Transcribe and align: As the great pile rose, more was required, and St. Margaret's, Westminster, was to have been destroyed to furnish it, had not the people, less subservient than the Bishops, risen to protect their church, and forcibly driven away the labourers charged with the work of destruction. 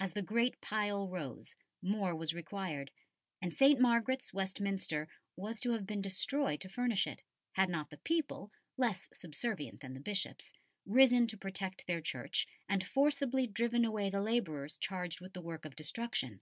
As 0.00 0.14
the 0.14 0.22
great 0.22 0.60
pile 0.60 1.06
rose, 1.06 1.54
more 1.80 2.12
was 2.12 2.34
required, 2.34 2.90
and 3.40 3.54
St. 3.54 3.80
Margaret's, 3.80 4.34
Westminster, 4.34 5.06
was 5.36 5.60
to 5.60 5.70
have 5.74 5.86
been 5.86 6.00
destroyed 6.00 6.60
to 6.60 6.68
furnish 6.68 7.06
it, 7.06 7.22
had 7.52 7.68
not 7.68 7.90
the 7.90 7.98
people, 7.98 8.50
less 8.76 9.08
subservient 9.12 9.78
than 9.78 9.94
the 9.94 10.00
Bishops, 10.00 10.52
risen 10.84 11.28
to 11.28 11.38
protect 11.38 11.86
their 11.86 12.00
church, 12.00 12.48
and 12.68 12.84
forcibly 12.84 13.46
driven 13.46 13.84
away 13.84 14.10
the 14.10 14.20
labourers 14.20 14.76
charged 14.76 15.20
with 15.20 15.34
the 15.34 15.40
work 15.40 15.64
of 15.64 15.76
destruction. 15.76 16.40